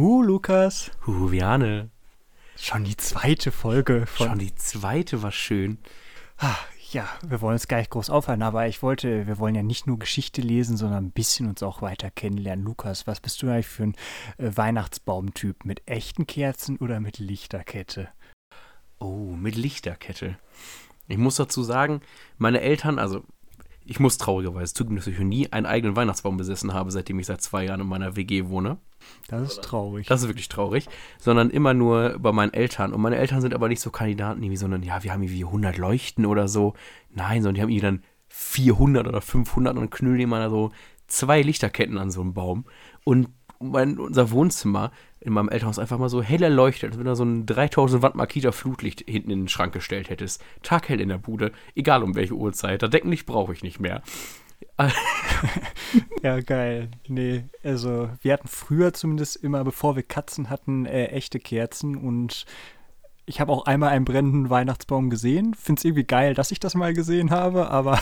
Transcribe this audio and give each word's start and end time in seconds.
Hu, 0.00 0.22
Lukas. 0.22 0.90
Hu, 1.04 1.30
Viane. 1.30 1.90
Schon 2.56 2.84
die 2.84 2.96
zweite 2.96 3.52
Folge 3.52 4.06
von. 4.06 4.28
Schon 4.28 4.38
die 4.38 4.54
zweite 4.54 5.22
war 5.22 5.30
schön. 5.30 5.76
Ah, 6.38 6.56
ja, 6.90 7.06
wir 7.22 7.42
wollen 7.42 7.52
uns 7.52 7.68
gar 7.68 7.76
nicht 7.76 7.90
groß 7.90 8.08
aufhalten, 8.08 8.42
aber 8.42 8.66
ich 8.66 8.82
wollte, 8.82 9.26
wir 9.26 9.38
wollen 9.38 9.54
ja 9.54 9.62
nicht 9.62 9.86
nur 9.86 9.98
Geschichte 9.98 10.40
lesen, 10.40 10.78
sondern 10.78 11.04
ein 11.04 11.10
bisschen 11.10 11.50
uns 11.50 11.62
auch 11.62 11.82
weiter 11.82 12.10
kennenlernen. 12.10 12.64
Lukas, 12.64 13.06
was 13.06 13.20
bist 13.20 13.42
du 13.42 13.50
eigentlich 13.50 13.66
für 13.66 13.82
ein 13.82 13.94
äh, 14.38 14.50
Weihnachtsbaumtyp? 14.56 15.66
Mit 15.66 15.86
echten 15.86 16.26
Kerzen 16.26 16.78
oder 16.78 16.98
mit 16.98 17.18
Lichterkette? 17.18 18.08
Oh, 19.00 19.34
mit 19.36 19.54
Lichterkette. 19.54 20.38
Ich 21.08 21.18
muss 21.18 21.36
dazu 21.36 21.62
sagen, 21.62 22.00
meine 22.38 22.62
Eltern, 22.62 22.98
also 22.98 23.22
ich 23.84 24.00
muss 24.00 24.18
traurigerweise 24.18 24.74
zugeben, 24.74 24.96
dass 24.96 25.06
ich 25.06 25.18
noch 25.18 25.24
nie 25.24 25.50
einen 25.52 25.66
eigenen 25.66 25.96
Weihnachtsbaum 25.96 26.36
besessen 26.36 26.72
habe, 26.74 26.90
seitdem 26.90 27.18
ich 27.18 27.26
seit 27.26 27.42
zwei 27.42 27.64
Jahren 27.64 27.80
in 27.80 27.86
meiner 27.86 28.16
WG 28.16 28.48
wohne. 28.48 28.78
Das 29.28 29.42
ist 29.52 29.62
traurig. 29.62 30.06
Das 30.06 30.22
ist 30.22 30.28
wirklich 30.28 30.48
traurig. 30.48 30.88
Sondern 31.18 31.50
immer 31.50 31.74
nur 31.74 32.18
bei 32.18 32.32
meinen 32.32 32.52
Eltern. 32.52 32.92
Und 32.92 33.00
meine 33.00 33.16
Eltern 33.16 33.40
sind 33.40 33.54
aber 33.54 33.68
nicht 33.68 33.80
so 33.80 33.90
Kandidaten, 33.90 34.42
irgendwie, 34.42 34.56
sondern 34.56 34.82
ja, 34.82 35.02
wir 35.02 35.12
haben 35.12 35.22
irgendwie 35.22 35.44
100 35.44 35.78
Leuchten 35.78 36.26
oder 36.26 36.48
so. 36.48 36.74
Nein, 37.14 37.42
sondern 37.42 37.54
die 37.54 37.62
haben 37.62 37.70
irgendwie 37.70 37.86
dann 37.86 38.02
400 38.28 39.06
oder 39.08 39.20
500 39.20 39.76
und 39.76 39.90
knüllen 39.90 40.20
immer 40.20 40.48
so 40.50 40.70
zwei 41.06 41.42
Lichterketten 41.42 41.98
an 41.98 42.10
so 42.10 42.20
einem 42.20 42.34
Baum. 42.34 42.64
Und 43.04 43.28
mein, 43.60 43.98
unser 43.98 44.30
Wohnzimmer 44.30 44.90
in 45.20 45.32
meinem 45.32 45.50
Elternhaus 45.50 45.78
einfach 45.78 45.98
mal 45.98 46.08
so 46.08 46.22
hell 46.22 46.42
erleuchtet, 46.42 46.90
als 46.90 46.98
wenn 46.98 47.04
du 47.04 47.14
so 47.14 47.24
ein 47.24 47.46
3000 47.46 48.02
Watt 48.02 48.14
Makita 48.14 48.52
Flutlicht 48.52 49.04
hinten 49.06 49.30
in 49.30 49.40
den 49.42 49.48
Schrank 49.48 49.72
gestellt 49.72 50.08
hättest. 50.08 50.42
Taghell 50.62 51.00
in 51.00 51.10
der 51.10 51.18
Bude, 51.18 51.52
egal 51.74 52.02
um 52.02 52.14
welche 52.14 52.34
Uhrzeit. 52.34 52.82
Da 52.82 52.88
Deckenlicht 52.88 53.26
brauche 53.26 53.52
ich 53.52 53.62
nicht 53.62 53.78
mehr. 53.78 54.02
ja, 56.22 56.40
geil. 56.40 56.88
Nee, 57.06 57.44
also 57.62 58.08
wir 58.22 58.32
hatten 58.32 58.48
früher 58.48 58.92
zumindest 58.94 59.36
immer, 59.36 59.62
bevor 59.62 59.94
wir 59.94 60.02
Katzen 60.02 60.48
hatten, 60.48 60.86
äh, 60.86 61.06
echte 61.06 61.38
Kerzen 61.38 61.96
und 61.96 62.46
ich 63.30 63.40
habe 63.40 63.52
auch 63.52 63.64
einmal 63.64 63.90
einen 63.90 64.04
brennenden 64.04 64.50
Weihnachtsbaum 64.50 65.08
gesehen. 65.08 65.54
Finde 65.54 65.78
es 65.78 65.84
irgendwie 65.84 66.02
geil, 66.02 66.34
dass 66.34 66.50
ich 66.50 66.58
das 66.58 66.74
mal 66.74 66.92
gesehen 66.92 67.30
habe, 67.30 67.70
aber 67.70 68.00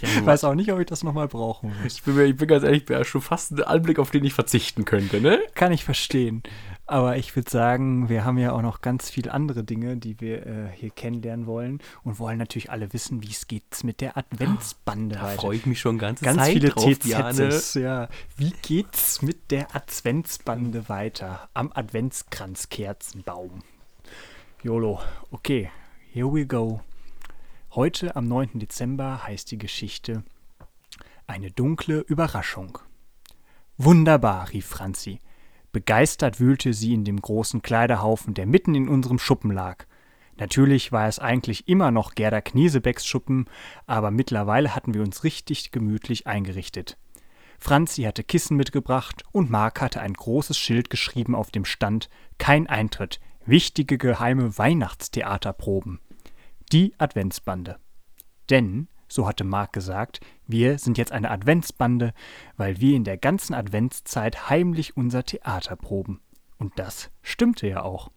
ja, 0.00 0.24
weiß 0.24 0.44
auch 0.44 0.54
nicht, 0.54 0.72
ob 0.72 0.78
ich 0.78 0.86
das 0.86 1.02
nochmal 1.02 1.26
brauchen 1.26 1.72
muss. 1.82 1.94
Ich 1.96 2.02
bin, 2.04 2.18
ich 2.20 2.36
bin 2.36 2.46
ganz 2.46 2.62
ehrlich, 2.62 2.88
wäre 2.88 3.04
schon 3.04 3.20
fast 3.20 3.50
ein 3.50 3.62
Anblick, 3.64 3.98
auf 3.98 4.12
den 4.12 4.24
ich 4.24 4.34
verzichten 4.34 4.84
könnte, 4.84 5.20
ne? 5.20 5.40
Kann 5.54 5.72
ich 5.72 5.82
verstehen. 5.82 6.44
Aber 6.86 7.16
ich 7.16 7.34
würde 7.34 7.50
sagen, 7.50 8.08
wir 8.08 8.24
haben 8.24 8.38
ja 8.38 8.52
auch 8.52 8.62
noch 8.62 8.80
ganz 8.80 9.10
viele 9.10 9.34
andere 9.34 9.64
Dinge, 9.64 9.96
die 9.96 10.20
wir 10.20 10.46
äh, 10.46 10.68
hier 10.74 10.90
kennenlernen 10.90 11.46
wollen 11.46 11.80
und 12.04 12.20
wollen 12.20 12.38
natürlich 12.38 12.70
alle 12.70 12.92
wissen, 12.92 13.20
wie 13.22 13.30
es 13.30 13.48
geht 13.48 13.64
mit 13.82 14.00
der 14.00 14.16
Adventsbande 14.16 15.16
da 15.16 15.26
freue 15.30 15.56
ich 15.56 15.66
mich 15.66 15.80
schon 15.80 15.98
ganz 15.98 16.20
ganz 16.20 16.38
Zeit 16.38 16.52
viele 16.52 16.68
drauf, 16.68 16.98
TZs, 16.98 17.74
ja. 17.74 18.08
Wie 18.36 18.52
geht's 18.62 19.22
mit 19.22 19.50
der 19.50 19.74
Adventsbande 19.74 20.88
weiter 20.88 21.48
am 21.52 21.72
Adventskranzkerzenbaum? 21.74 23.62
YOLO. 24.64 24.98
Okay, 25.30 25.70
here 26.12 26.32
we 26.32 26.44
go. 26.44 26.80
Heute 27.76 28.16
am 28.16 28.26
9. 28.26 28.58
Dezember 28.58 29.22
heißt 29.22 29.52
die 29.52 29.58
Geschichte 29.58 30.24
Eine 31.28 31.52
dunkle 31.52 32.00
Überraschung. 32.00 32.76
Wunderbar, 33.76 34.52
rief 34.52 34.66
Franzi. 34.66 35.20
Begeistert 35.70 36.40
wühlte 36.40 36.74
sie 36.74 36.92
in 36.92 37.04
dem 37.04 37.20
großen 37.20 37.62
Kleiderhaufen, 37.62 38.34
der 38.34 38.46
mitten 38.46 38.74
in 38.74 38.88
unserem 38.88 39.20
Schuppen 39.20 39.52
lag. 39.52 39.86
Natürlich 40.38 40.90
war 40.90 41.06
es 41.06 41.20
eigentlich 41.20 41.68
immer 41.68 41.92
noch 41.92 42.16
Gerda 42.16 42.40
Kniesebecks 42.40 43.06
Schuppen, 43.06 43.48
aber 43.86 44.10
mittlerweile 44.10 44.74
hatten 44.74 44.92
wir 44.92 45.02
uns 45.02 45.22
richtig 45.22 45.70
gemütlich 45.70 46.26
eingerichtet. 46.26 46.98
Franzi 47.60 48.02
hatte 48.02 48.24
Kissen 48.24 48.56
mitgebracht 48.56 49.22
und 49.30 49.50
Mark 49.50 49.80
hatte 49.80 50.00
ein 50.00 50.14
großes 50.14 50.58
Schild 50.58 50.90
geschrieben 50.90 51.36
auf 51.36 51.52
dem 51.52 51.64
Stand 51.64 52.08
Kein 52.38 52.66
Eintritt, 52.66 53.20
wichtige 53.48 53.98
geheime 53.98 54.58
Weihnachtstheaterproben. 54.58 56.00
Die 56.70 56.94
Adventsbande. 56.98 57.78
Denn, 58.50 58.88
so 59.08 59.26
hatte 59.26 59.44
Mark 59.44 59.72
gesagt, 59.72 60.20
wir 60.46 60.78
sind 60.78 60.98
jetzt 60.98 61.12
eine 61.12 61.30
Adventsbande, 61.30 62.12
weil 62.56 62.80
wir 62.80 62.94
in 62.94 63.04
der 63.04 63.16
ganzen 63.16 63.54
Adventszeit 63.54 64.50
heimlich 64.50 64.96
unser 64.96 65.24
Theater 65.24 65.76
proben. 65.76 66.20
Und 66.58 66.78
das 66.78 67.10
stimmte 67.22 67.66
ja 67.66 67.82
auch. 67.82 68.10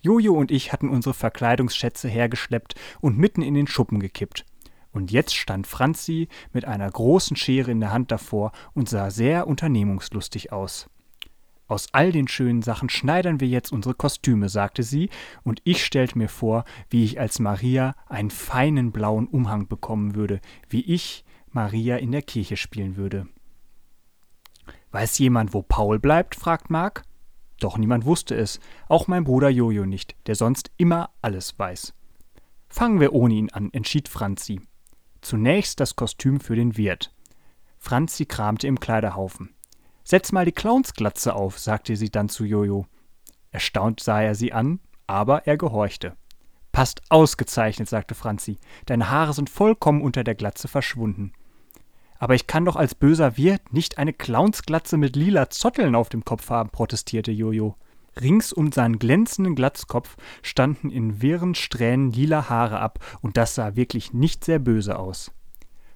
Jojo 0.00 0.34
und 0.34 0.50
ich 0.50 0.72
hatten 0.72 0.88
unsere 0.88 1.14
Verkleidungsschätze 1.14 2.08
hergeschleppt 2.08 2.74
und 3.00 3.18
mitten 3.18 3.42
in 3.42 3.54
den 3.54 3.66
Schuppen 3.66 4.00
gekippt. 4.00 4.44
Und 4.92 5.10
jetzt 5.10 5.34
stand 5.34 5.66
Franzi 5.66 6.28
mit 6.52 6.64
einer 6.66 6.90
großen 6.90 7.36
Schere 7.36 7.70
in 7.70 7.80
der 7.80 7.92
Hand 7.92 8.12
davor 8.12 8.52
und 8.74 8.88
sah 8.88 9.10
sehr 9.10 9.46
unternehmungslustig 9.46 10.52
aus. 10.52 10.88
Aus 11.66 11.88
all 11.92 12.12
den 12.12 12.28
schönen 12.28 12.62
Sachen 12.62 12.90
schneidern 12.90 13.40
wir 13.40 13.48
jetzt 13.48 13.72
unsere 13.72 13.94
Kostüme, 13.94 14.48
sagte 14.48 14.82
sie, 14.82 15.08
und 15.42 15.60
ich 15.64 15.84
stellte 15.84 16.18
mir 16.18 16.28
vor, 16.28 16.64
wie 16.90 17.04
ich 17.04 17.18
als 17.18 17.38
Maria 17.38 17.94
einen 18.06 18.30
feinen 18.30 18.92
blauen 18.92 19.26
Umhang 19.26 19.66
bekommen 19.66 20.14
würde, 20.14 20.40
wie 20.68 20.82
ich 20.82 21.24
Maria 21.50 21.96
in 21.96 22.12
der 22.12 22.22
Kirche 22.22 22.56
spielen 22.56 22.96
würde. 22.96 23.26
Weiß 24.90 25.18
jemand, 25.18 25.54
wo 25.54 25.62
Paul 25.62 25.98
bleibt? 25.98 26.34
fragt 26.34 26.70
Mark. 26.70 27.04
Doch 27.60 27.78
niemand 27.78 28.04
wusste 28.04 28.34
es, 28.34 28.60
auch 28.88 29.06
mein 29.06 29.24
Bruder 29.24 29.48
Jojo 29.48 29.86
nicht, 29.86 30.16
der 30.26 30.34
sonst 30.34 30.70
immer 30.76 31.10
alles 31.22 31.58
weiß. 31.58 31.94
Fangen 32.68 33.00
wir 33.00 33.12
ohne 33.12 33.34
ihn 33.34 33.50
an, 33.50 33.72
entschied 33.72 34.08
Franzi. 34.08 34.60
Zunächst 35.20 35.80
das 35.80 35.96
Kostüm 35.96 36.40
für 36.40 36.56
den 36.56 36.76
Wirt. 36.76 37.14
Franzi 37.78 38.26
kramte 38.26 38.66
im 38.66 38.80
Kleiderhaufen. 38.80 39.54
Setz 40.04 40.32
mal 40.32 40.44
die 40.44 40.52
Clownsglatze 40.52 41.34
auf, 41.34 41.58
sagte 41.58 41.96
sie 41.96 42.10
dann 42.10 42.28
zu 42.28 42.44
Jojo. 42.44 42.86
Erstaunt 43.50 44.00
sah 44.00 44.20
er 44.20 44.34
sie 44.34 44.52
an, 44.52 44.80
aber 45.06 45.46
er 45.46 45.56
gehorchte. 45.56 46.14
Passt 46.72 47.02
ausgezeichnet, 47.08 47.88
sagte 47.88 48.14
Franzi. 48.14 48.58
Deine 48.86 49.10
Haare 49.10 49.32
sind 49.32 49.48
vollkommen 49.48 50.02
unter 50.02 50.22
der 50.22 50.34
Glatze 50.34 50.68
verschwunden. 50.68 51.32
Aber 52.18 52.34
ich 52.34 52.46
kann 52.46 52.64
doch 52.64 52.76
als 52.76 52.94
böser 52.94 53.36
Wirt 53.36 53.72
nicht 53.72 53.96
eine 53.96 54.12
Clownsglatze 54.12 54.96
mit 54.96 55.16
lila 55.16 55.50
Zotteln 55.50 55.94
auf 55.94 56.10
dem 56.10 56.24
Kopf 56.24 56.50
haben, 56.50 56.70
protestierte 56.70 57.32
Jojo. 57.32 57.76
Rings 58.20 58.52
um 58.52 58.72
seinen 58.72 58.98
glänzenden 58.98 59.54
Glatzkopf 59.54 60.16
standen 60.42 60.90
in 60.90 61.22
wirren 61.22 61.54
Strähnen 61.54 62.12
lila 62.12 62.48
Haare 62.48 62.78
ab, 62.78 62.98
und 63.22 63.36
das 63.36 63.54
sah 63.54 63.74
wirklich 63.74 64.12
nicht 64.12 64.44
sehr 64.44 64.58
böse 64.58 64.98
aus. 64.98 65.32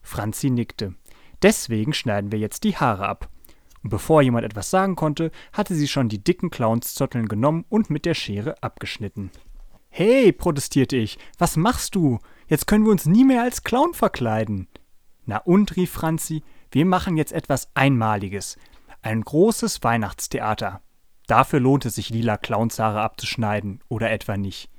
Franzi 0.02 0.50
nickte. 0.50 0.94
Deswegen 1.42 1.92
schneiden 1.92 2.32
wir 2.32 2.38
jetzt 2.38 2.64
die 2.64 2.76
Haare 2.76 3.06
ab. 3.06 3.28
Und 3.83 3.91
bevor 3.91 4.22
jemand 4.22 4.44
etwas 4.44 4.71
sagen 4.71 4.97
konnte, 4.97 5.31
hatte 5.53 5.75
sie 5.75 5.89
schon 5.89 6.09
die 6.09 6.22
dicken 6.22 6.50
Clownszotteln 6.50 7.28
genommen 7.28 7.65
und 7.69 7.91
mit 7.91 8.05
der 8.05 8.15
Schere 8.15 8.62
abgeschnitten. 8.62 9.31
Hey, 9.89 10.33
protestierte 10.33 10.97
ich, 10.97 11.19
was 11.39 11.56
machst 11.56 11.94
du? 11.94 12.19
Jetzt 12.47 12.66
können 12.66 12.84
wir 12.84 12.93
uns 12.93 13.06
nie 13.06 13.25
mehr 13.25 13.43
als 13.43 13.62
Clown 13.62 13.94
verkleiden. 13.94 14.69
Na 15.25 15.39
und, 15.39 15.77
rief 15.77 15.91
Franzi, 15.91 16.43
wir 16.71 16.87
machen 16.87 17.16
jetzt 17.16 17.33
etwas 17.33 17.69
Einmaliges. 17.75 18.59
Ein 19.03 19.22
großes 19.22 19.83
Weihnachtstheater. 19.83 20.81
Dafür 21.27 21.60
lohnt 21.60 21.84
es 21.84 21.95
sich, 21.95 22.10
lila 22.10 22.37
Clownshaare 22.37 23.00
abzuschneiden, 23.00 23.81
oder 23.89 24.10
etwa 24.10 24.37
nicht. 24.37 24.71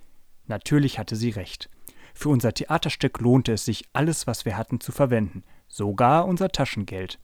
Natürlich 0.48 0.98
hatte 0.98 1.16
sie 1.16 1.30
recht. 1.30 1.70
Für 2.14 2.30
unser 2.30 2.54
Theaterstück 2.54 3.20
lohnte 3.20 3.54
es 3.54 3.66
sich, 3.66 3.86
alles, 3.94 4.28
was 4.28 4.46
wir 4.46 4.58
hatten, 4.58 4.80
zu 4.80 4.92
verwenden, 4.92 5.44
sogar 5.68 6.26
unser 6.26 6.50
Taschengeld. 6.50 7.20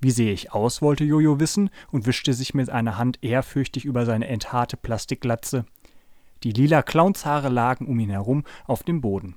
Wie 0.00 0.10
sehe 0.10 0.32
ich 0.32 0.52
aus, 0.52 0.80
wollte 0.80 1.04
Jojo 1.04 1.40
wissen 1.40 1.70
und 1.90 2.06
wischte 2.06 2.32
sich 2.32 2.54
mit 2.54 2.70
einer 2.70 2.96
Hand 2.96 3.18
ehrfürchtig 3.22 3.84
über 3.84 4.06
seine 4.06 4.28
entharte 4.28 4.76
Plastikglatze. 4.76 5.66
Die 6.42 6.52
lila 6.52 6.82
Clownshaare 6.82 7.50
lagen 7.50 7.86
um 7.86 8.00
ihn 8.00 8.10
herum 8.10 8.44
auf 8.64 8.82
dem 8.82 9.02
Boden. 9.02 9.36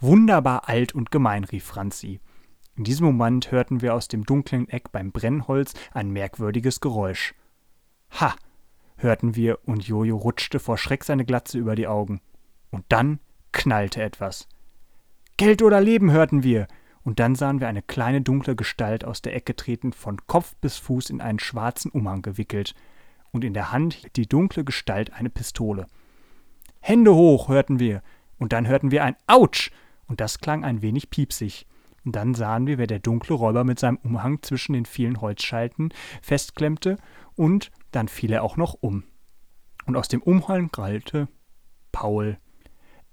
Wunderbar 0.00 0.68
alt 0.68 0.94
und 0.94 1.10
gemein, 1.10 1.44
rief 1.44 1.64
Franzi. 1.64 2.20
In 2.76 2.84
diesem 2.84 3.06
Moment 3.06 3.50
hörten 3.50 3.80
wir 3.80 3.94
aus 3.94 4.08
dem 4.08 4.24
dunklen 4.24 4.68
Eck 4.68 4.92
beim 4.92 5.10
Brennholz 5.10 5.72
ein 5.92 6.10
merkwürdiges 6.10 6.80
Geräusch. 6.80 7.34
Ha! 8.20 8.36
hörten 8.96 9.36
wir, 9.36 9.58
und 9.64 9.86
Jojo 9.86 10.16
rutschte 10.16 10.58
vor 10.58 10.76
Schreck 10.76 11.04
seine 11.04 11.24
Glatze 11.24 11.58
über 11.58 11.74
die 11.74 11.86
Augen. 11.86 12.20
Und 12.70 12.84
dann 12.88 13.20
knallte 13.52 14.02
etwas. 14.02 14.48
Geld 15.36 15.62
oder 15.62 15.80
Leben 15.80 16.10
hörten 16.10 16.42
wir 16.42 16.68
und 17.08 17.20
dann 17.20 17.34
sahen 17.34 17.58
wir 17.58 17.68
eine 17.68 17.80
kleine 17.80 18.20
dunkle 18.20 18.54
Gestalt 18.54 19.02
aus 19.02 19.22
der 19.22 19.34
Ecke 19.34 19.56
treten, 19.56 19.94
von 19.94 20.18
Kopf 20.26 20.54
bis 20.60 20.76
Fuß 20.76 21.08
in 21.08 21.22
einen 21.22 21.38
schwarzen 21.38 21.90
Umhang 21.90 22.20
gewickelt, 22.20 22.74
und 23.30 23.44
in 23.44 23.54
der 23.54 23.72
Hand 23.72 23.94
hielt 23.94 24.16
die 24.16 24.26
dunkle 24.26 24.62
Gestalt 24.62 25.14
eine 25.14 25.30
Pistole. 25.30 25.86
Hände 26.80 27.14
hoch, 27.14 27.48
hörten 27.48 27.78
wir, 27.80 28.02
und 28.36 28.52
dann 28.52 28.66
hörten 28.66 28.90
wir 28.90 29.04
ein 29.04 29.16
Autsch, 29.26 29.70
und 30.06 30.20
das 30.20 30.40
klang 30.40 30.66
ein 30.66 30.82
wenig 30.82 31.08
piepsig. 31.08 31.66
Und 32.04 32.14
dann 32.14 32.34
sahen 32.34 32.66
wir, 32.66 32.76
wer 32.76 32.86
der 32.86 32.98
dunkle 32.98 33.36
Räuber 33.36 33.64
mit 33.64 33.78
seinem 33.78 33.96
Umhang 33.96 34.42
zwischen 34.42 34.74
den 34.74 34.84
vielen 34.84 35.22
Holzschalten 35.22 35.94
festklemmte, 36.20 36.98
und 37.36 37.70
dann 37.90 38.08
fiel 38.08 38.34
er 38.34 38.42
auch 38.42 38.58
noch 38.58 38.74
um. 38.74 39.04
Und 39.86 39.96
aus 39.96 40.08
dem 40.08 40.20
Umhang 40.20 40.70
krallte 40.70 41.28
Paul. 41.90 42.36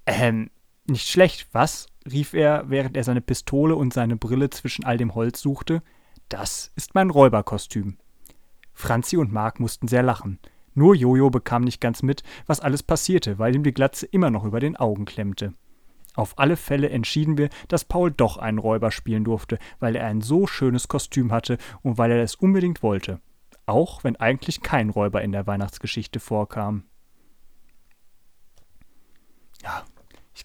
Ähm, 0.06 0.52
nicht 0.86 1.08
schlecht, 1.08 1.48
was? 1.54 1.88
Rief 2.12 2.34
er, 2.34 2.70
während 2.70 2.96
er 2.98 3.04
seine 3.04 3.22
Pistole 3.22 3.76
und 3.76 3.94
seine 3.94 4.16
Brille 4.16 4.50
zwischen 4.50 4.86
all 4.86 4.98
dem 4.98 5.16
Holz 5.16 5.42
suchte. 5.42 5.82
Das 6.30 6.72
ist 6.76 6.96
mein 6.96 7.10
Räuberkostüm. 7.10 7.98
Franzi 8.74 9.18
und 9.18 9.32
Mark 9.32 9.60
mussten 9.60 9.88
sehr 9.88 10.04
lachen. 10.04 10.40
Nur 10.74 10.96
Jojo 10.96 11.30
bekam 11.30 11.64
nicht 11.64 11.80
ganz 11.80 12.04
mit, 12.04 12.24
was 12.46 12.60
alles 12.60 12.84
passierte, 12.84 13.40
weil 13.40 13.56
ihm 13.56 13.64
die 13.64 13.74
Glatze 13.74 14.06
immer 14.06 14.30
noch 14.30 14.44
über 14.44 14.60
den 14.60 14.76
Augen 14.76 15.06
klemmte. 15.06 15.54
Auf 16.16 16.38
alle 16.38 16.58
Fälle 16.58 16.90
entschieden 16.90 17.38
wir, 17.38 17.50
dass 17.68 17.86
Paul 17.86 18.12
doch 18.12 18.38
einen 18.38 18.58
Räuber 18.58 18.92
spielen 18.92 19.24
durfte, 19.24 19.58
weil 19.80 19.96
er 19.96 20.06
ein 20.06 20.22
so 20.22 20.48
schönes 20.48 20.88
Kostüm 20.88 21.32
hatte 21.32 21.58
und 21.82 21.98
weil 21.98 22.12
er 22.12 22.24
es 22.24 22.36
unbedingt 22.36 22.84
wollte. 22.84 23.22
Auch 23.66 24.04
wenn 24.04 24.16
eigentlich 24.16 24.62
kein 24.62 24.90
Räuber 24.90 25.24
in 25.24 25.32
der 25.32 25.48
Weihnachtsgeschichte 25.48 26.20
vorkam. 26.20 26.84
Ja, 29.64 29.84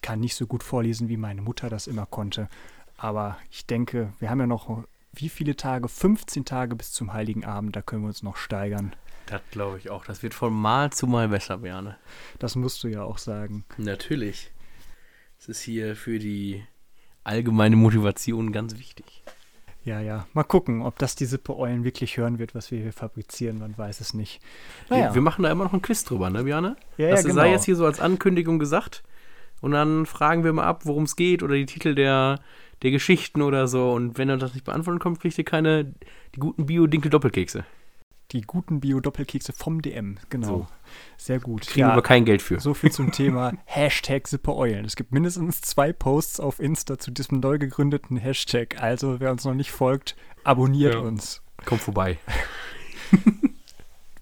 ich 0.01 0.07
kann 0.07 0.19
nicht 0.19 0.35
so 0.35 0.47
gut 0.47 0.63
vorlesen, 0.63 1.09
wie 1.09 1.17
meine 1.17 1.43
Mutter 1.43 1.69
das 1.69 1.85
immer 1.85 2.07
konnte. 2.07 2.49
Aber 2.97 3.37
ich 3.51 3.67
denke, 3.67 4.13
wir 4.17 4.31
haben 4.31 4.39
ja 4.39 4.47
noch 4.47 4.83
wie 5.13 5.29
viele 5.29 5.55
Tage? 5.55 5.87
15 5.87 6.43
Tage 6.43 6.75
bis 6.75 6.91
zum 6.91 7.13
Heiligen 7.13 7.45
Abend, 7.45 7.75
da 7.75 7.83
können 7.83 8.01
wir 8.01 8.07
uns 8.07 8.23
noch 8.23 8.35
steigern. 8.35 8.95
Das 9.27 9.41
glaube 9.51 9.77
ich 9.77 9.91
auch. 9.91 10.03
Das 10.03 10.23
wird 10.23 10.33
von 10.33 10.53
Mal 10.53 10.91
zu 10.91 11.05
Mal 11.05 11.27
besser, 11.27 11.59
Berne. 11.59 11.97
Das 12.39 12.55
musst 12.55 12.83
du 12.83 12.87
ja 12.87 13.03
auch 13.03 13.19
sagen. 13.19 13.63
Natürlich. 13.77 14.49
Das 15.37 15.49
ist 15.49 15.61
hier 15.61 15.95
für 15.95 16.17
die 16.17 16.63
allgemeine 17.23 17.75
Motivation 17.75 18.51
ganz 18.51 18.79
wichtig. 18.79 19.23
Ja, 19.83 19.99
ja. 19.99 20.25
Mal 20.33 20.43
gucken, 20.43 20.81
ob 20.81 20.97
das 20.97 21.15
die 21.15 21.25
Sippe 21.25 21.55
Eulen 21.55 21.83
wirklich 21.83 22.17
hören 22.17 22.39
wird, 22.39 22.55
was 22.55 22.71
wir 22.71 22.81
hier 22.81 22.93
fabrizieren. 22.93 23.59
Man 23.59 23.77
weiß 23.77 24.01
es 24.01 24.15
nicht. 24.15 24.41
Naja. 24.89 25.13
Wir, 25.13 25.21
machen 25.21 25.43
da 25.43 25.51
immer 25.51 25.65
noch 25.65 25.73
ein 25.73 25.81
Quiz 25.83 26.03
drüber, 26.03 26.31
ne, 26.31 26.43
Björn? 26.43 26.75
Ja, 26.97 27.09
das 27.09 27.21
ja, 27.21 27.29
genau. 27.29 27.41
sei 27.41 27.51
jetzt 27.51 27.65
hier 27.65 27.75
so 27.75 27.85
als 27.85 27.99
Ankündigung 27.99 28.57
gesagt. 28.57 29.03
Und 29.61 29.71
dann 29.71 30.05
fragen 30.05 30.43
wir 30.43 30.53
mal 30.53 30.65
ab, 30.65 30.81
worum 30.85 31.03
es 31.03 31.15
geht 31.15 31.43
oder 31.43 31.55
die 31.55 31.67
Titel 31.67 31.95
der, 31.95 32.39
der 32.81 32.91
Geschichten 32.91 33.41
oder 33.41 33.67
so. 33.67 33.91
Und 33.91 34.17
wenn 34.17 34.27
er 34.27 34.37
das 34.37 34.53
nicht 34.53 34.65
beantworten 34.65 34.99
kommt, 34.99 35.19
kriegt 35.19 35.37
ihr 35.37 35.45
keine 35.45 35.93
die 36.35 36.39
guten 36.39 36.65
Bio-Dinkel-Doppelkekse. 36.65 37.63
Die 38.31 38.41
guten 38.41 38.79
Bio-Doppelkekse 38.79 39.53
vom 39.53 39.81
DM, 39.81 40.17
genau. 40.29 40.47
So. 40.47 40.67
Sehr 41.17 41.39
gut. 41.39 41.67
Kriegen 41.67 41.81
ja, 41.81 41.91
aber 41.91 42.01
kein 42.01 42.25
Geld 42.25 42.41
für. 42.41 42.59
So 42.59 42.73
viel 42.73 42.91
zum 42.91 43.11
Thema 43.11 43.53
Hashtag 43.65 44.27
Sippeeulen. 44.27 44.85
Es 44.85 44.95
gibt 44.95 45.11
mindestens 45.11 45.61
zwei 45.61 45.91
Posts 45.91 46.39
auf 46.39 46.59
Insta 46.59 46.97
zu 46.97 47.11
diesem 47.11 47.39
neu 47.39 47.59
gegründeten 47.59 48.17
Hashtag. 48.17 48.81
Also, 48.81 49.19
wer 49.19 49.31
uns 49.31 49.43
noch 49.43 49.53
nicht 49.53 49.71
folgt, 49.71 50.15
abonniert 50.43 50.95
ja. 50.95 51.01
uns. 51.01 51.41
Kommt 51.65 51.81
vorbei. 51.81 52.17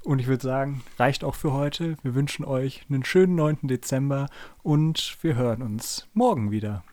Und 0.03 0.19
ich 0.19 0.27
würde 0.27 0.43
sagen, 0.43 0.83
reicht 0.97 1.23
auch 1.23 1.35
für 1.35 1.51
heute. 1.51 1.97
Wir 2.03 2.15
wünschen 2.15 2.45
euch 2.45 2.85
einen 2.89 3.03
schönen 3.03 3.35
9. 3.35 3.59
Dezember 3.63 4.27
und 4.63 5.17
wir 5.21 5.35
hören 5.35 5.61
uns 5.61 6.07
morgen 6.13 6.51
wieder. 6.51 6.83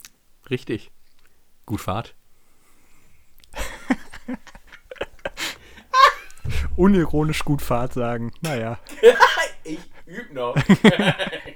Richtig. 0.51 0.91
Gut 1.67 1.81
Fahrt. 1.81 2.15
Unironisch 6.77 7.45
gut 7.45 7.63
Fahrt 7.63 7.93
sagen. 7.95 8.33
Naja. 8.41 8.79
ich 9.65 9.79
übe 10.05 10.35
noch. 10.35 10.57